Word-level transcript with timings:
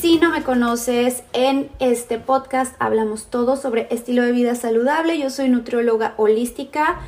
Si 0.00 0.16
no 0.16 0.30
me 0.30 0.44
conoces, 0.44 1.24
en 1.32 1.70
este 1.80 2.18
podcast 2.18 2.76
hablamos 2.78 3.26
todo 3.26 3.56
sobre 3.56 3.88
estilo 3.90 4.22
de 4.22 4.30
vida 4.30 4.54
saludable. 4.54 5.18
Yo 5.18 5.28
soy 5.28 5.48
nutrióloga 5.48 6.14
holística 6.18 7.00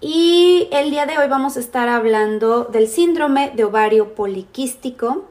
y 0.00 0.68
el 0.70 0.92
día 0.92 1.06
de 1.06 1.18
hoy 1.18 1.26
vamos 1.26 1.56
a 1.56 1.60
estar 1.60 1.88
hablando 1.88 2.66
del 2.66 2.86
síndrome 2.86 3.50
de 3.56 3.64
ovario 3.64 4.14
poliquístico. 4.14 5.24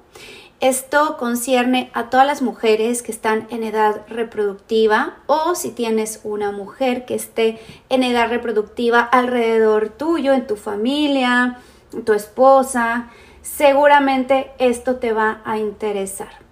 Esto 0.59 1.15
concierne 1.17 1.89
a 1.93 2.09
todas 2.09 2.27
las 2.27 2.41
mujeres 2.41 3.01
que 3.01 3.13
están 3.13 3.47
en 3.49 3.63
edad 3.63 4.01
reproductiva 4.09 5.19
o 5.25 5.55
si 5.55 5.71
tienes 5.71 6.19
una 6.25 6.51
mujer 6.51 7.05
que 7.05 7.15
esté 7.15 7.61
en 7.87 8.03
edad 8.03 8.27
reproductiva 8.27 8.99
alrededor 8.99 9.87
tuyo, 9.87 10.33
en 10.33 10.47
tu 10.47 10.57
familia, 10.57 11.59
tu 12.03 12.11
esposa, 12.11 13.09
seguramente 13.41 14.51
esto 14.59 14.97
te 14.97 15.13
va 15.13 15.41
a 15.45 15.59
interesar. 15.59 16.48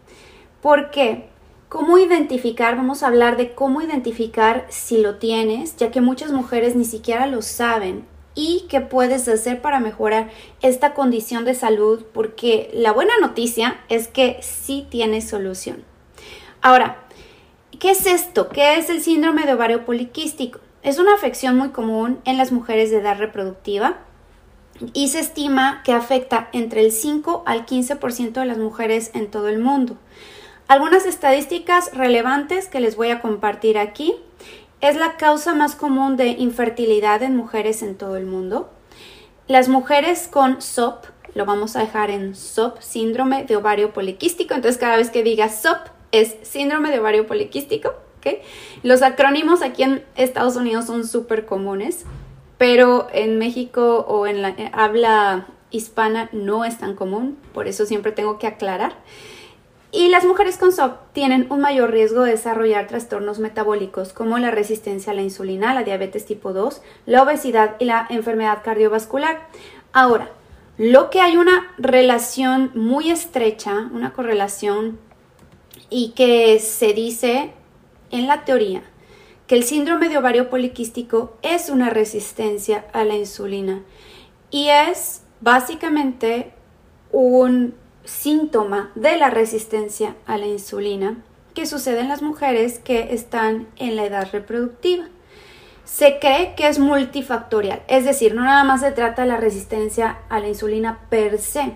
¿Por 0.68 0.90
qué? 0.90 1.30
¿Cómo 1.70 1.98
identificar? 1.98 2.76
Vamos 2.76 3.02
a 3.02 3.08
hablar 3.08 3.38
de 3.38 3.54
cómo 3.54 3.82
identificar 3.82 4.66
si 4.68 4.98
lo 4.98 5.16
tienes, 5.16 5.78
ya 5.78 5.92
que 5.92 6.02
muchas 6.02 6.34
mujeres 6.34 6.76
ni 6.76 6.84
siquiera 6.84 7.26
lo 7.26 7.42
saben. 7.42 8.06
¿Y 8.36 8.66
qué 8.68 8.82
puedes 8.82 9.30
hacer 9.30 9.62
para 9.62 9.80
mejorar 9.80 10.30
esta 10.62 10.94
condición 10.94 11.46
de 11.46 11.56
salud? 11.56 12.04
Porque 12.14 12.70
la 12.74 12.92
buena 12.92 13.14
noticia 13.22 13.80
es 13.88 14.10
que 14.10 14.40
sí 14.42 14.86
tienes 14.90 15.30
solución. 15.30 15.86
Ahora, 16.62 16.98
¿qué 17.80 17.92
es 17.92 18.06
esto? 18.06 18.50
¿Qué 18.50 18.76
es 18.76 18.90
el 18.90 19.00
síndrome 19.00 19.46
de 19.46 19.54
ovario 19.54 19.86
poliquístico? 19.86 20.60
Es 20.84 21.00
una 21.00 21.16
afección 21.16 21.56
muy 21.56 21.70
común 21.70 22.20
en 22.26 22.38
las 22.38 22.52
mujeres 22.52 22.92
de 22.92 22.98
edad 22.98 23.18
reproductiva 23.18 24.00
y 24.92 25.08
se 25.08 25.20
estima 25.20 25.82
que 25.86 25.94
afecta 25.94 26.50
entre 26.52 26.82
el 26.82 26.92
5 26.92 27.44
al 27.46 27.66
15% 27.66 28.34
de 28.34 28.46
las 28.46 28.58
mujeres 28.58 29.12
en 29.14 29.32
todo 29.32 29.48
el 29.48 29.60
mundo. 29.60 29.96
Algunas 30.68 31.06
estadísticas 31.06 31.92
relevantes 31.94 32.68
que 32.68 32.80
les 32.80 32.96
voy 32.96 33.10
a 33.10 33.22
compartir 33.22 33.78
aquí. 33.78 34.16
Es 34.82 34.98
la 34.98 35.16
causa 35.16 35.56
más 35.56 35.76
común 35.76 36.18
de 36.18 36.28
infertilidad 36.28 37.24
en 37.24 37.36
mujeres 37.36 37.82
en 37.82 37.96
todo 37.96 38.18
el 38.18 38.26
mundo. 38.26 38.70
Las 39.48 39.70
mujeres 39.70 40.28
con 40.28 40.62
SOP, 40.62 41.06
lo 41.36 41.46
vamos 41.46 41.76
a 41.76 41.80
dejar 41.80 42.12
en 42.12 42.36
SOP, 42.36 42.82
síndrome 42.82 43.46
de 43.46 43.56
ovario 43.56 43.94
poliquístico. 43.94 44.56
Entonces 44.56 44.78
cada 44.78 44.98
vez 44.98 45.10
que 45.10 45.24
diga 45.24 45.48
SOP 45.48 45.78
es 46.12 46.36
síndrome 46.44 46.92
de 46.92 47.00
ovario 47.00 47.26
poliquístico. 47.28 47.94
Los 48.84 49.02
acrónimos 49.02 49.62
aquí 49.62 49.84
en 49.84 50.04
Estados 50.16 50.56
Unidos 50.56 50.86
son 50.86 51.08
súper 51.08 51.46
comunes, 51.46 52.06
pero 52.58 53.08
en 53.14 53.38
México 53.38 54.06
o 54.08 54.28
en 54.28 54.42
la 54.42 54.50
eh, 54.50 54.70
habla 54.74 55.48
hispana 55.70 56.30
no 56.32 56.66
es 56.66 56.78
tan 56.78 56.96
común, 56.96 57.38
por 57.54 57.68
eso 57.68 57.86
siempre 57.86 58.12
tengo 58.12 58.38
que 58.40 58.48
aclarar. 58.48 58.96
Y 59.98 60.10
las 60.10 60.26
mujeres 60.26 60.58
con 60.58 60.72
SOP 60.72 61.12
tienen 61.12 61.48
un 61.50 61.60
mayor 61.60 61.90
riesgo 61.90 62.22
de 62.22 62.30
desarrollar 62.30 62.86
trastornos 62.86 63.40
metabólicos 63.40 64.14
como 64.14 64.38
la 64.38 64.52
resistencia 64.52 65.12
a 65.12 65.16
la 65.16 65.24
insulina, 65.24 65.74
la 65.74 65.82
diabetes 65.82 66.24
tipo 66.24 66.54
2, 66.54 66.84
la 67.08 67.24
obesidad 67.24 67.78
y 67.80 67.86
la 67.86 68.06
enfermedad 68.12 68.62
cardiovascular. 68.64 69.48
Ahora, 69.94 70.30
lo 70.78 71.10
que 71.10 71.20
hay 71.20 71.36
una 71.38 71.74
relación 71.80 72.70
muy 72.76 73.10
estrecha, 73.10 73.90
una 73.92 74.14
correlación 74.14 75.00
y 75.90 76.10
que 76.10 76.60
se 76.60 76.94
dice 76.94 77.54
en 78.12 78.28
la 78.28 78.46
teoría 78.46 78.84
que 79.48 79.56
el 79.56 79.64
síndrome 79.64 80.10
de 80.10 80.20
ovario 80.20 80.52
poliquístico 80.52 81.36
es 81.42 81.72
una 81.72 81.90
resistencia 81.90 82.86
a 82.94 83.04
la 83.04 83.16
insulina 83.16 83.82
y 84.52 84.68
es 84.70 85.24
básicamente 85.42 86.54
un 87.12 87.74
síntoma 88.08 88.92
de 88.96 89.18
la 89.18 89.30
resistencia 89.30 90.16
a 90.26 90.38
la 90.38 90.48
insulina 90.48 91.18
que 91.54 91.66
sucede 91.66 92.00
en 92.00 92.10
las 92.10 92.22
mujeres 92.22 92.80
que 92.80 93.14
están 93.14 93.68
en 93.78 93.96
la 93.96 94.06
edad 94.06 94.28
reproductiva. 94.32 95.06
Se 95.86 96.20
cree 96.20 96.56
que 96.56 96.68
es 96.68 96.80
multifactorial, 96.80 97.84
es 97.88 98.06
decir, 98.06 98.36
no 98.36 98.44
nada 98.44 98.64
más 98.64 98.82
se 98.82 98.92
trata 98.92 99.22
de 99.22 99.30
la 99.30 99.38
resistencia 99.38 100.20
a 100.30 100.40
la 100.40 100.48
insulina 100.50 101.00
per 101.10 101.40
se, 101.40 101.74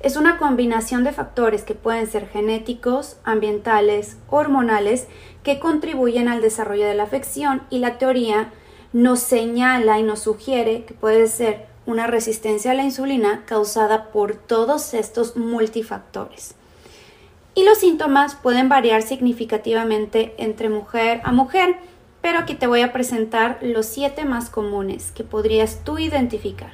es 0.00 0.16
una 0.16 0.38
combinación 0.38 1.04
de 1.04 1.12
factores 1.12 1.62
que 1.62 1.74
pueden 1.74 2.06
ser 2.06 2.28
genéticos, 2.28 3.18
ambientales, 3.24 4.16
hormonales, 4.28 5.06
que 5.42 5.58
contribuyen 5.58 6.28
al 6.28 6.40
desarrollo 6.40 6.86
de 6.86 6.94
la 6.94 7.04
afección 7.04 7.62
y 7.70 7.78
la 7.78 7.98
teoría 7.98 8.52
nos 8.92 9.20
señala 9.20 9.98
y 9.98 10.02
nos 10.02 10.20
sugiere 10.20 10.84
que 10.84 10.94
puede 10.94 11.26
ser 11.26 11.66
una 11.90 12.06
resistencia 12.06 12.70
a 12.70 12.74
la 12.74 12.84
insulina 12.84 13.42
causada 13.46 14.10
por 14.12 14.34
todos 14.34 14.94
estos 14.94 15.36
multifactores. 15.36 16.54
Y 17.54 17.64
los 17.64 17.78
síntomas 17.78 18.36
pueden 18.36 18.68
variar 18.68 19.02
significativamente 19.02 20.34
entre 20.38 20.68
mujer 20.68 21.20
a 21.24 21.32
mujer, 21.32 21.76
pero 22.22 22.38
aquí 22.38 22.54
te 22.54 22.66
voy 22.66 22.82
a 22.82 22.92
presentar 22.92 23.58
los 23.60 23.86
siete 23.86 24.24
más 24.24 24.50
comunes 24.50 25.10
que 25.10 25.24
podrías 25.24 25.84
tú 25.84 25.98
identificar. 25.98 26.72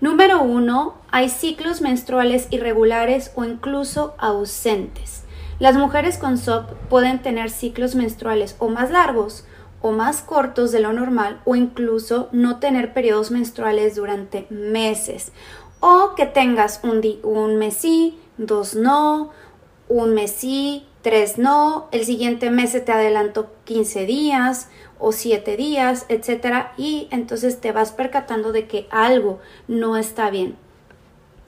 Número 0.00 0.42
uno, 0.42 0.94
hay 1.10 1.28
ciclos 1.28 1.80
menstruales 1.80 2.48
irregulares 2.50 3.32
o 3.34 3.44
incluso 3.44 4.14
ausentes. 4.18 5.24
Las 5.58 5.76
mujeres 5.76 6.18
con 6.18 6.36
SOP 6.36 6.70
pueden 6.90 7.22
tener 7.22 7.50
ciclos 7.50 7.94
menstruales 7.94 8.56
o 8.58 8.68
más 8.68 8.90
largos 8.90 9.44
o 9.80 9.92
más 9.92 10.22
cortos 10.22 10.72
de 10.72 10.80
lo 10.80 10.92
normal 10.92 11.40
o 11.44 11.54
incluso 11.54 12.28
no 12.32 12.58
tener 12.58 12.92
periodos 12.92 13.30
menstruales 13.30 13.96
durante 13.96 14.46
meses 14.50 15.32
o 15.80 16.14
que 16.16 16.26
tengas 16.26 16.80
un, 16.82 17.02
un 17.22 17.56
mes 17.56 17.76
sí, 17.76 18.18
dos 18.38 18.74
no, 18.74 19.30
un 19.88 20.14
mes 20.14 20.32
sí, 20.32 20.86
tres 21.02 21.38
no, 21.38 21.88
el 21.92 22.04
siguiente 22.04 22.50
mes 22.50 22.72
te 22.84 22.92
adelantó 22.92 23.52
15 23.64 24.06
días 24.06 24.68
o 24.98 25.12
7 25.12 25.56
días, 25.56 26.06
etcétera, 26.08 26.72
y 26.76 27.08
entonces 27.10 27.60
te 27.60 27.72
vas 27.72 27.92
percatando 27.92 28.52
de 28.52 28.66
que 28.66 28.88
algo 28.90 29.38
no 29.68 29.96
está 29.96 30.30
bien. 30.30 30.56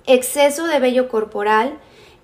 Exceso 0.07 0.67
de 0.67 0.79
vello 0.81 1.09
corporal, 1.09 1.79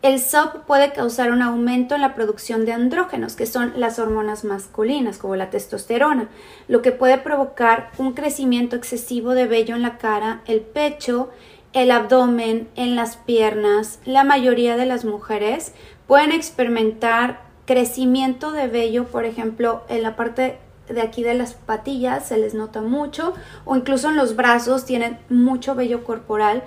el 0.05 0.21
SOP 0.21 0.67
puede 0.67 0.93
causar 0.93 1.33
un 1.33 1.41
aumento 1.41 1.95
en 1.95 2.03
la 2.03 2.15
producción 2.15 2.67
de 2.67 2.75
andrógenos, 2.75 3.37
que 3.37 3.47
son 3.47 3.73
las 3.75 3.99
hormonas 3.99 4.45
masculinas, 4.45 5.17
como 5.17 5.35
la 5.35 5.49
testosterona, 5.49 6.29
lo 6.69 6.83
que 6.83 6.93
puede 6.93 7.17
provocar 7.17 7.91
un 7.97 8.13
crecimiento 8.13 8.77
excesivo 8.77 9.33
de 9.33 9.47
vello 9.47 9.75
en 9.75 9.81
la 9.81 9.97
cara, 9.97 10.43
el 10.45 10.61
pecho, 10.61 11.31
el 11.73 11.91
abdomen, 11.91 12.69
en 12.77 12.97
las 12.97 13.17
piernas. 13.17 13.99
La 14.05 14.25
mayoría 14.25 14.77
de 14.77 14.85
las 14.85 15.07
mujeres 15.07 15.73
pueden 16.07 16.33
experimentar 16.33 17.41
crecimiento 17.65 18.53
de 18.53 18.67
vello, 18.67 19.07
por 19.07 19.25
ejemplo, 19.25 19.85
en 19.89 20.03
la 20.03 20.17
parte 20.17 20.59
de 20.87 21.01
aquí 21.01 21.23
de 21.23 21.33
las 21.33 21.55
patillas 21.55 22.29
se 22.29 22.37
les 22.37 22.53
nota 22.53 22.83
mucho, 22.83 23.33
o 23.65 23.75
incluso 23.75 24.11
en 24.11 24.17
los 24.17 24.37
brazos 24.37 24.85
tienen 24.85 25.19
mucho 25.31 25.75
vello 25.75 26.05
corporal 26.05 26.63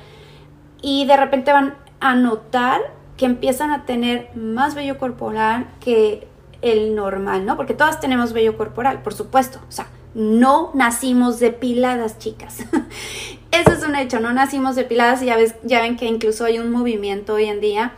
y 0.82 1.06
de 1.06 1.18
repente 1.18 1.54
van 1.54 1.76
a 2.00 2.16
notar 2.16 2.97
que 3.18 3.26
empiezan 3.26 3.72
a 3.72 3.86
tener 3.86 4.30
más 4.36 4.76
vello 4.76 4.98
corporal 4.98 5.68
que 5.80 6.28
el 6.62 6.96
normal, 6.96 7.46
¿no? 7.46 7.58
Porque 7.58 7.74
todas 7.74 8.00
tenemos 8.00 8.34
vello 8.34 8.58
corporal, 8.58 9.02
por 9.02 9.14
supuesto. 9.14 9.60
O 9.68 9.72
sea, 9.72 9.88
no 10.14 10.72
nacimos 10.74 11.40
depiladas, 11.40 12.18
chicas. 12.20 12.60
Eso 13.52 13.72
es 13.72 13.84
un 13.84 13.96
hecho, 13.96 14.20
no 14.20 14.34
nacimos 14.34 14.76
depiladas 14.76 15.22
y 15.22 15.26
ya, 15.26 15.36
ves, 15.36 15.56
ya 15.64 15.82
ven 15.82 15.98
que 15.98 16.06
incluso 16.06 16.46
hay 16.46 16.60
un 16.60 16.72
movimiento 16.72 17.34
hoy 17.34 17.46
en 17.46 17.60
día 17.60 17.94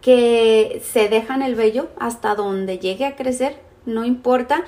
que 0.00 0.82
se 0.84 1.08
dejan 1.08 1.40
el 1.40 1.54
vello 1.54 1.88
hasta 1.98 2.34
donde 2.34 2.78
llegue 2.78 3.06
a 3.06 3.16
crecer, 3.16 3.58
no 3.86 4.04
importa. 4.04 4.64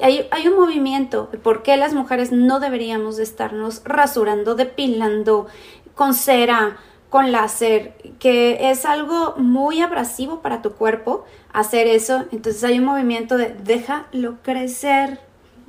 Hay, 0.00 0.26
un 0.46 0.56
movimiento, 0.56 1.28
¿por 1.42 1.62
qué 1.62 1.76
las 1.76 1.92
mujeres 1.92 2.32
no 2.32 2.58
deberíamos 2.60 3.16
de 3.16 3.24
estarnos 3.24 3.82
rasurando, 3.84 4.54
depilando 4.54 5.46
con 5.94 6.14
cera, 6.14 6.78
con 7.10 7.32
láser, 7.32 7.94
que 8.18 8.70
es 8.70 8.84
algo 8.84 9.34
muy 9.36 9.80
abrasivo 9.80 10.40
para 10.40 10.62
tu 10.62 10.72
cuerpo 10.72 11.24
hacer 11.52 11.86
eso. 11.86 12.24
Entonces 12.32 12.62
hay 12.64 12.78
un 12.78 12.84
movimiento 12.84 13.36
de 13.36 13.54
déjalo 13.64 14.36
crecer. 14.42 15.20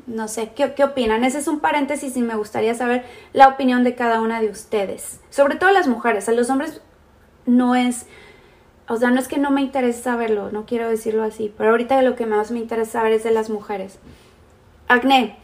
No 0.07 0.27
sé, 0.27 0.51
¿qué, 0.55 0.73
¿qué, 0.73 0.83
opinan? 0.83 1.23
Ese 1.23 1.37
es 1.37 1.47
un 1.47 1.59
paréntesis 1.59 2.17
y 2.17 2.21
me 2.21 2.35
gustaría 2.35 2.73
saber 2.73 3.05
la 3.31 3.47
opinión 3.47 3.83
de 3.83 3.95
cada 3.95 4.21
una 4.21 4.41
de 4.41 4.49
ustedes. 4.49 5.19
Sobre 5.29 5.55
todo 5.55 5.71
las 5.71 5.87
mujeres. 5.87 6.27
A 6.27 6.31
los 6.31 6.49
hombres 6.49 6.81
no 7.45 7.75
es 7.75 8.07
o 8.89 8.97
sea, 8.97 9.11
no 9.11 9.19
es 9.19 9.27
que 9.27 9.37
no 9.37 9.51
me 9.51 9.61
interese 9.61 10.01
saberlo, 10.01 10.51
no 10.51 10.65
quiero 10.65 10.89
decirlo 10.89 11.23
así, 11.23 11.53
pero 11.55 11.69
ahorita 11.69 12.01
lo 12.01 12.15
que 12.15 12.25
más 12.25 12.49
me 12.49 12.57
interesa 12.57 12.93
saber 12.93 13.13
es 13.13 13.23
de 13.23 13.29
las 13.29 13.51
mujeres. 13.51 13.99
Acné. 14.87 15.37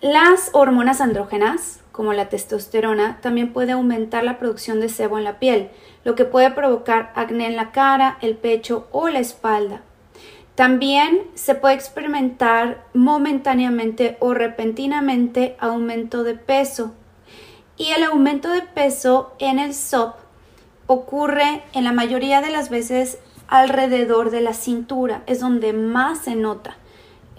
Las 0.00 0.48
hormonas 0.54 1.02
andrógenas, 1.02 1.79
como 2.00 2.14
la 2.14 2.30
testosterona, 2.30 3.18
también 3.20 3.52
puede 3.52 3.72
aumentar 3.72 4.24
la 4.24 4.38
producción 4.38 4.80
de 4.80 4.88
sebo 4.88 5.18
en 5.18 5.24
la 5.24 5.38
piel, 5.38 5.68
lo 6.02 6.14
que 6.14 6.24
puede 6.24 6.50
provocar 6.50 7.12
acné 7.14 7.44
en 7.44 7.56
la 7.56 7.72
cara, 7.72 8.16
el 8.22 8.38
pecho 8.38 8.88
o 8.90 9.10
la 9.10 9.18
espalda. 9.18 9.82
También 10.54 11.24
se 11.34 11.54
puede 11.54 11.74
experimentar 11.74 12.86
momentáneamente 12.94 14.16
o 14.18 14.32
repentinamente 14.32 15.56
aumento 15.60 16.24
de 16.24 16.36
peso. 16.36 16.94
Y 17.76 17.90
el 17.90 18.04
aumento 18.04 18.48
de 18.48 18.62
peso 18.62 19.34
en 19.38 19.58
el 19.58 19.74
SOP 19.74 20.14
ocurre 20.86 21.64
en 21.74 21.84
la 21.84 21.92
mayoría 21.92 22.40
de 22.40 22.48
las 22.48 22.70
veces 22.70 23.18
alrededor 23.46 24.30
de 24.30 24.40
la 24.40 24.54
cintura, 24.54 25.22
es 25.26 25.40
donde 25.40 25.74
más 25.74 26.20
se 26.20 26.34
nota. 26.34 26.78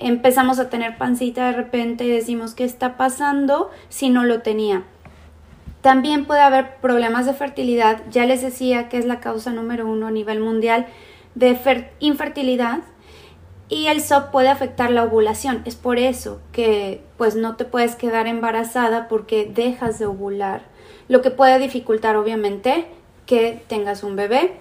Empezamos 0.01 0.57
a 0.59 0.69
tener 0.69 0.97
pancita 0.97 1.45
de 1.45 1.53
repente 1.53 2.05
y 2.05 2.09
decimos 2.09 2.55
qué 2.55 2.63
está 2.63 2.97
pasando 2.97 3.69
si 3.89 4.09
no 4.09 4.23
lo 4.23 4.41
tenía. 4.41 4.83
También 5.81 6.25
puede 6.25 6.41
haber 6.41 6.75
problemas 6.77 7.25
de 7.25 7.33
fertilidad, 7.33 8.01
ya 8.09 8.25
les 8.25 8.41
decía 8.41 8.89
que 8.89 8.97
es 8.97 9.05
la 9.05 9.19
causa 9.19 9.51
número 9.51 9.87
uno 9.87 10.07
a 10.07 10.11
nivel 10.11 10.39
mundial 10.39 10.87
de 11.35 11.57
infertilidad 11.99 12.79
y 13.69 13.87
el 13.87 14.01
SOP 14.01 14.31
puede 14.31 14.49
afectar 14.49 14.91
la 14.91 15.03
ovulación. 15.03 15.61
Es 15.65 15.75
por 15.75 15.97
eso 15.97 16.41
que 16.51 17.03
pues 17.17 17.35
no 17.35 17.55
te 17.55 17.65
puedes 17.65 17.95
quedar 17.95 18.27
embarazada 18.27 19.07
porque 19.07 19.49
dejas 19.51 19.97
de 19.97 20.07
ovular, 20.07 20.63
lo 21.07 21.21
que 21.21 21.31
puede 21.31 21.57
dificultar 21.57 22.15
obviamente 22.15 22.85
que 23.25 23.63
tengas 23.67 24.03
un 24.03 24.15
bebé. 24.15 24.53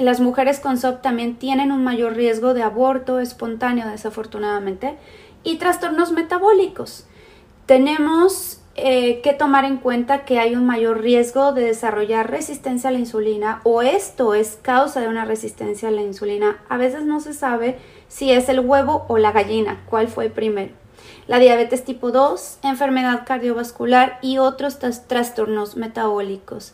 Y 0.00 0.02
las 0.02 0.18
mujeres 0.18 0.60
con 0.60 0.78
SOP 0.78 1.02
también 1.02 1.36
tienen 1.36 1.70
un 1.70 1.84
mayor 1.84 2.14
riesgo 2.14 2.54
de 2.54 2.62
aborto 2.62 3.20
espontáneo, 3.20 3.86
desafortunadamente, 3.86 4.96
y 5.44 5.58
trastornos 5.58 6.10
metabólicos. 6.12 7.04
Tenemos 7.66 8.62
eh, 8.76 9.20
que 9.20 9.34
tomar 9.34 9.66
en 9.66 9.76
cuenta 9.76 10.24
que 10.24 10.38
hay 10.38 10.56
un 10.56 10.64
mayor 10.64 11.02
riesgo 11.02 11.52
de 11.52 11.64
desarrollar 11.64 12.30
resistencia 12.30 12.88
a 12.88 12.94
la 12.94 12.98
insulina 12.98 13.60
o 13.62 13.82
esto 13.82 14.32
es 14.32 14.58
causa 14.62 15.02
de 15.02 15.08
una 15.08 15.26
resistencia 15.26 15.88
a 15.90 15.92
la 15.92 16.00
insulina. 16.00 16.56
A 16.70 16.78
veces 16.78 17.04
no 17.04 17.20
se 17.20 17.34
sabe 17.34 17.78
si 18.08 18.32
es 18.32 18.48
el 18.48 18.60
huevo 18.60 19.04
o 19.06 19.18
la 19.18 19.32
gallina, 19.32 19.82
cuál 19.84 20.08
fue 20.08 20.30
primero. 20.30 20.72
La 21.26 21.38
diabetes 21.38 21.84
tipo 21.84 22.10
2, 22.10 22.60
enfermedad 22.62 23.26
cardiovascular 23.26 24.18
y 24.22 24.38
otros 24.38 24.78
trastornos 24.78 25.76
metabólicos. 25.76 26.72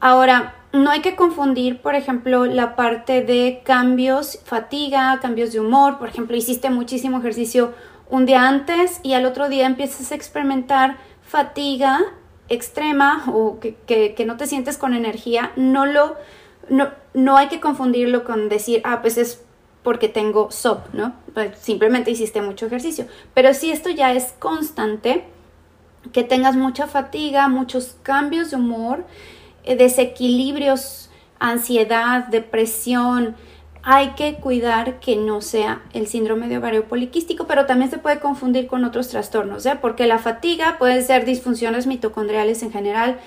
Ahora, 0.00 0.54
no 0.72 0.90
hay 0.90 1.00
que 1.00 1.16
confundir, 1.16 1.80
por 1.80 1.94
ejemplo, 1.94 2.44
la 2.44 2.76
parte 2.76 3.22
de 3.22 3.62
cambios, 3.64 4.38
fatiga, 4.44 5.18
cambios 5.20 5.52
de 5.52 5.60
humor. 5.60 5.98
Por 5.98 6.08
ejemplo, 6.08 6.36
hiciste 6.36 6.70
muchísimo 6.70 7.18
ejercicio 7.18 7.72
un 8.10 8.26
día 8.26 8.46
antes 8.46 9.00
y 9.02 9.14
al 9.14 9.24
otro 9.24 9.48
día 9.48 9.66
empiezas 9.66 10.12
a 10.12 10.14
experimentar 10.14 10.96
fatiga 11.22 12.00
extrema 12.48 13.24
o 13.28 13.58
que, 13.60 14.24
no 14.26 14.36
te 14.36 14.46
sientes 14.46 14.76
con 14.76 14.94
energía. 14.94 15.52
No 15.56 15.86
lo, 15.86 16.16
no, 16.68 16.90
no 17.14 17.36
hay 17.36 17.48
que 17.48 17.60
confundirlo 17.60 18.24
con 18.24 18.48
decir, 18.48 18.82
ah, 18.84 19.00
pues 19.00 19.16
es 19.16 19.42
porque 19.82 20.08
tengo 20.08 20.50
SOP, 20.50 20.92
¿no? 20.92 21.14
Pues 21.32 21.58
simplemente 21.58 22.10
hiciste 22.10 22.42
mucho 22.42 22.66
ejercicio. 22.66 23.06
Pero 23.32 23.54
si 23.54 23.70
esto 23.70 23.88
ya 23.88 24.12
es 24.12 24.34
constante, 24.38 25.24
que 26.12 26.24
tengas 26.24 26.56
mucha 26.56 26.86
fatiga, 26.86 27.48
muchos 27.48 27.96
cambios 28.02 28.50
de 28.50 28.56
humor, 28.56 29.04
desequilibrios, 29.76 31.10
ansiedad, 31.38 32.26
depresión, 32.28 33.36
hay 33.82 34.10
que 34.10 34.34
cuidar 34.34 35.00
que 35.00 35.16
no 35.16 35.40
sea 35.40 35.82
el 35.92 36.06
síndrome 36.08 36.48
de 36.48 36.58
ovario 36.58 36.84
poliquístico, 36.86 37.46
pero 37.46 37.66
también 37.66 37.90
se 37.90 37.98
puede 37.98 38.20
confundir 38.20 38.66
con 38.66 38.84
otros 38.84 39.08
trastornos, 39.08 39.64
¿eh? 39.66 39.78
porque 39.80 40.06
la 40.06 40.18
fatiga 40.18 40.76
puede 40.78 41.00
ser 41.02 41.24
disfunciones 41.24 41.86
mitocondriales 41.86 42.62
en 42.62 42.72
general 42.72 43.18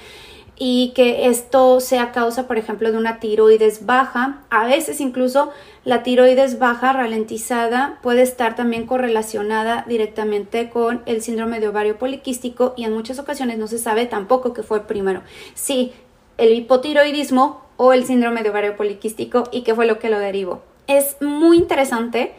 y 0.63 0.91
que 0.93 1.27
esto 1.27 1.79
sea 1.79 2.11
causa, 2.11 2.45
por 2.45 2.59
ejemplo, 2.59 2.91
de 2.91 2.97
una 2.99 3.19
tiroides 3.19 3.87
baja. 3.87 4.43
A 4.51 4.65
veces 4.65 5.01
incluso 5.01 5.51
la 5.85 6.03
tiroides 6.03 6.59
baja 6.59 6.93
ralentizada 6.93 7.97
puede 8.03 8.21
estar 8.21 8.55
también 8.55 8.85
correlacionada 8.85 9.83
directamente 9.87 10.69
con 10.69 11.01
el 11.07 11.23
síndrome 11.23 11.59
de 11.59 11.69
ovario 11.69 11.97
poliquístico 11.97 12.75
y 12.77 12.83
en 12.83 12.93
muchas 12.93 13.17
ocasiones 13.17 13.57
no 13.57 13.65
se 13.65 13.79
sabe 13.79 14.05
tampoco 14.05 14.53
qué 14.53 14.61
fue 14.61 14.85
primero. 14.85 15.23
Sí, 15.55 15.93
el 16.41 16.55
hipotiroidismo 16.55 17.61
o 17.77 17.93
el 17.93 18.05
síndrome 18.05 18.41
de 18.41 18.49
ovario 18.49 18.75
poliquístico 18.75 19.43
y 19.51 19.61
qué 19.61 19.75
fue 19.75 19.85
lo 19.85 19.99
que 19.99 20.09
lo 20.09 20.17
derivó. 20.17 20.63
Es 20.87 21.15
muy 21.21 21.57
interesante, 21.57 22.33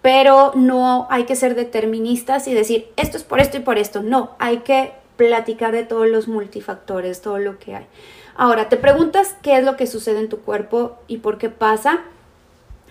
pero 0.00 0.52
no 0.54 1.06
hay 1.10 1.24
que 1.24 1.36
ser 1.36 1.54
deterministas 1.54 2.48
y 2.48 2.54
decir 2.54 2.88
esto 2.96 3.18
es 3.18 3.22
por 3.22 3.40
esto 3.40 3.58
y 3.58 3.60
por 3.60 3.76
esto. 3.76 4.02
No, 4.02 4.30
hay 4.38 4.58
que 4.58 4.92
platicar 5.16 5.72
de 5.72 5.84
todos 5.84 6.08
los 6.08 6.26
multifactores, 6.26 7.20
todo 7.20 7.38
lo 7.38 7.58
que 7.58 7.76
hay. 7.76 7.86
Ahora, 8.34 8.70
te 8.70 8.78
preguntas 8.78 9.36
qué 9.42 9.58
es 9.58 9.64
lo 9.64 9.76
que 9.76 9.86
sucede 9.86 10.20
en 10.20 10.30
tu 10.30 10.40
cuerpo 10.40 10.96
y 11.06 11.18
por 11.18 11.36
qué 11.36 11.50
pasa. 11.50 12.00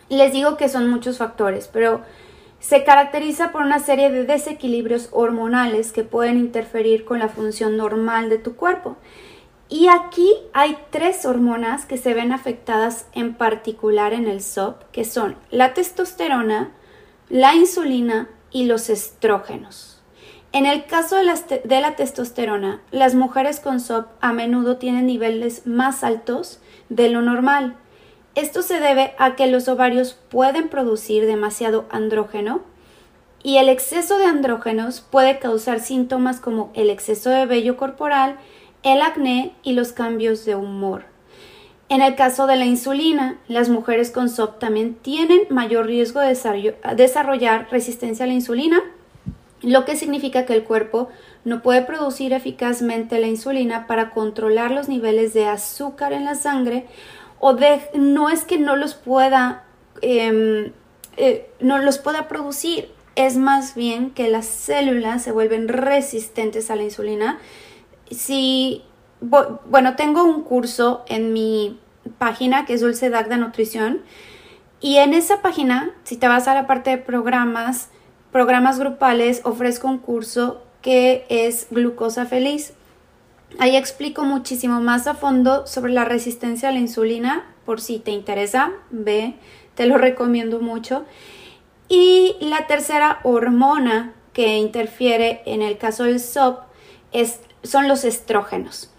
Les 0.07 0.31
digo 0.31 0.55
que 0.55 0.69
son 0.69 0.87
muchos 0.87 1.17
factores, 1.17 1.67
pero 1.67 2.01
se 2.59 2.83
caracteriza 2.83 3.51
por 3.51 3.63
una 3.63 3.79
serie 3.79 4.11
de 4.11 4.23
desequilibrios 4.23 5.09
hormonales 5.11 5.91
que 5.91 6.03
pueden 6.03 6.37
interferir 6.37 7.05
con 7.05 7.17
la 7.17 7.27
función 7.27 7.75
normal 7.75 8.29
de 8.29 8.37
tu 8.37 8.55
cuerpo. 8.55 8.97
Y 9.73 9.87
aquí 9.87 10.31
hay 10.53 10.77
tres 10.91 11.25
hormonas 11.25 11.87
que 11.87 11.97
se 11.97 12.13
ven 12.13 12.31
afectadas 12.31 13.07
en 13.13 13.33
particular 13.33 14.13
en 14.13 14.27
el 14.27 14.39
SOP, 14.43 14.83
que 14.91 15.03
son 15.03 15.35
la 15.49 15.73
testosterona, 15.73 16.69
la 17.27 17.55
insulina 17.55 18.29
y 18.51 18.65
los 18.65 18.91
estrógenos. 18.91 19.99
En 20.51 20.67
el 20.67 20.85
caso 20.85 21.15
de 21.15 21.23
la, 21.81 21.95
testosterona, 21.95 22.83
las 22.91 23.15
mujeres 23.15 23.59
con 23.59 23.79
SOP 23.79 24.05
a 24.21 24.31
menudo 24.31 24.77
tienen 24.77 25.07
niveles 25.07 25.65
más 25.65 26.03
altos 26.03 26.59
de 26.89 27.09
lo 27.09 27.23
normal. 27.23 27.75
Esto 28.35 28.61
se 28.61 28.79
debe 28.79 29.15
a 29.17 29.35
que 29.35 29.47
los 29.47 29.67
ovarios 29.67 30.13
pueden 30.29 30.69
producir 30.69 31.25
demasiado 31.25 31.87
andrógeno 31.89 32.61
y 33.41 33.57
el 33.57 33.69
exceso 33.69 34.19
de 34.19 34.25
andrógenos 34.25 35.01
puede 35.01 35.39
causar 35.39 35.79
síntomas 35.79 36.39
como 36.39 36.71
el 36.75 36.91
exceso 36.91 37.31
de 37.31 37.47
vello 37.47 37.75
corporal, 37.75 38.37
el 38.83 39.01
acné 39.01 39.53
y 39.63 39.73
los 39.73 39.91
cambios 39.91 40.45
de 40.45 40.55
humor. 40.55 41.05
En 41.89 42.01
el 42.01 42.15
caso 42.15 42.47
de 42.47 42.55
la 42.55 42.65
insulina, 42.65 43.37
las 43.47 43.69
mujeres 43.69 44.11
con 44.11 44.29
SOP 44.29 44.59
también 44.59 44.95
tienen 44.95 45.41
mayor 45.49 45.85
riesgo 45.85 46.19
de 46.21 46.75
desarrollar 46.95 47.67
resistencia 47.71 48.25
a 48.25 48.27
la 48.27 48.33
insulina, 48.33 48.81
lo 49.61 49.85
que 49.85 49.95
significa 49.95 50.45
que 50.45 50.53
el 50.53 50.63
cuerpo 50.63 51.09
no 51.45 51.61
puede 51.61 51.83
producir 51.83 52.33
eficazmente 52.33 53.19
la 53.19 53.27
insulina 53.27 53.87
para 53.87 54.09
controlar 54.09 54.71
los 54.71 54.89
niveles 54.89 55.33
de 55.33 55.45
azúcar 55.45 56.13
en 56.13 56.25
la 56.25 56.35
sangre 56.35 56.85
o 57.39 57.53
de, 57.53 57.81
no 57.93 58.29
es 58.29 58.43
que 58.45 58.57
no 58.57 58.75
los 58.75 58.93
pueda 58.93 59.63
em, 60.01 60.71
eh, 61.17 61.47
no 61.59 61.77
los 61.77 61.99
pueda 61.99 62.27
producir, 62.27 62.89
es 63.15 63.37
más 63.37 63.75
bien 63.75 64.09
que 64.09 64.29
las 64.29 64.47
células 64.47 65.21
se 65.21 65.31
vuelven 65.31 65.67
resistentes 65.67 66.71
a 66.71 66.75
la 66.75 66.83
insulina 66.83 67.39
si, 68.13 68.83
bueno, 69.21 69.95
tengo 69.95 70.23
un 70.23 70.43
curso 70.43 71.03
en 71.07 71.33
mi 71.33 71.79
página 72.17 72.65
que 72.65 72.73
es 72.73 72.81
Dulce 72.81 73.09
Dagda 73.09 73.37
Nutrición 73.37 74.01
y 74.83 74.97
en 74.97 75.13
esa 75.13 75.41
página, 75.41 75.91
si 76.03 76.17
te 76.17 76.27
vas 76.27 76.49
a 76.49 76.53
la 76.53 76.67
parte 76.67 76.89
de 76.89 76.97
programas, 76.97 77.87
programas 78.33 78.79
grupales, 78.79 79.39
ofrezco 79.45 79.87
un 79.87 79.97
curso 79.97 80.61
que 80.81 81.25
es 81.29 81.67
Glucosa 81.71 82.25
Feliz. 82.25 82.73
Ahí 83.59 83.77
explico 83.77 84.25
muchísimo 84.25 84.81
más 84.81 85.07
a 85.07 85.13
fondo 85.13 85.65
sobre 85.67 85.93
la 85.93 86.03
resistencia 86.03 86.67
a 86.67 86.73
la 86.73 86.79
insulina, 86.79 87.45
por 87.65 87.79
si 87.79 87.99
te 87.99 88.11
interesa, 88.11 88.71
ve, 88.89 89.35
te 89.75 89.85
lo 89.85 89.97
recomiendo 89.97 90.59
mucho. 90.59 91.05
Y 91.87 92.35
la 92.41 92.67
tercera 92.67 93.19
hormona 93.23 94.13
que 94.33 94.57
interfiere 94.57 95.43
en 95.45 95.61
el 95.61 95.77
caso 95.77 96.03
del 96.03 96.19
SOP 96.19 96.59
es 97.13 97.39
son 97.63 97.87
los 97.87 98.03
estrógenos. 98.05 98.89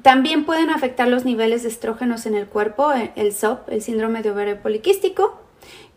También 0.00 0.44
pueden 0.46 0.70
afectar 0.70 1.06
los 1.08 1.24
niveles 1.24 1.62
de 1.62 1.68
estrógenos 1.68 2.24
en 2.24 2.34
el 2.34 2.46
cuerpo, 2.46 2.92
eh, 2.92 3.12
el 3.14 3.32
SOP, 3.32 3.68
el 3.68 3.82
síndrome 3.82 4.22
de 4.22 4.30
ovario 4.30 4.60
poliquístico. 4.60 5.38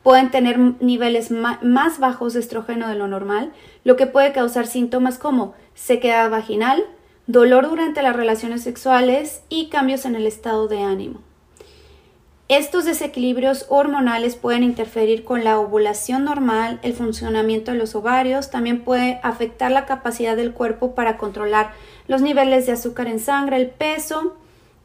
Pueden 0.03 0.29
tener 0.29 0.59
niveles 0.59 1.31
más 1.31 1.99
bajos 1.99 2.33
de 2.33 2.39
estrógeno 2.39 2.87
de 2.87 2.95
lo 2.95 3.07
normal, 3.07 3.53
lo 3.83 3.95
que 3.95 4.05
puede 4.05 4.33
causar 4.33 4.67
síntomas 4.67 5.17
como 5.17 5.55
sequedad 5.73 6.29
vaginal, 6.29 6.83
dolor 7.25 7.69
durante 7.69 8.03
las 8.03 8.15
relaciones 8.15 8.61
sexuales 8.61 9.41
y 9.49 9.69
cambios 9.69 10.05
en 10.05 10.15
el 10.15 10.27
estado 10.27 10.67
de 10.67 10.83
ánimo. 10.83 11.21
Estos 12.47 12.85
desequilibrios 12.85 13.65
hormonales 13.69 14.35
pueden 14.35 14.61
interferir 14.61 15.23
con 15.23 15.43
la 15.43 15.57
ovulación 15.57 16.25
normal, 16.25 16.79
el 16.83 16.93
funcionamiento 16.93 17.71
de 17.71 17.79
los 17.79 17.95
ovarios, 17.95 18.51
también 18.51 18.83
puede 18.83 19.19
afectar 19.23 19.71
la 19.71 19.87
capacidad 19.87 20.35
del 20.35 20.53
cuerpo 20.53 20.93
para 20.93 21.17
controlar 21.17 21.73
los 22.07 22.21
niveles 22.21 22.67
de 22.67 22.73
azúcar 22.73 23.07
en 23.07 23.19
sangre, 23.19 23.57
el 23.57 23.71
peso 23.71 24.35